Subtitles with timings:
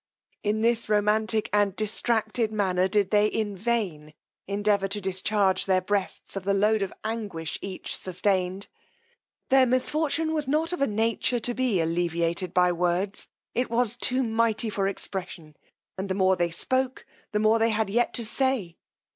[0.41, 4.15] In this romantic and distracted manner did they in vain
[4.47, 8.67] endeavour to discharge their breasts of the load of anguish each sustained.
[9.49, 14.23] Their misfortune was not of a nature to be alleviated by words; it was too
[14.23, 15.55] mighty for expression;
[15.99, 18.77] and the more they spoke, the more they had yet to say.